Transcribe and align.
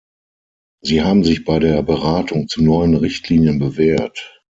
Sie 0.83 1.03
haben 1.03 1.23
sich 1.23 1.45
bei 1.45 1.59
der 1.59 1.83
Beratung 1.83 2.47
zu 2.47 2.63
neuen 2.63 2.95
Richtlinien 2.95 3.59
bewährt. 3.59 4.41